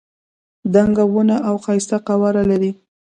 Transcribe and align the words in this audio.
دنګه 0.73 1.03
ونه 1.13 1.37
او 1.47 1.55
ښایسته 1.63 1.97
قواره 2.07 2.43
لري. 2.51 2.71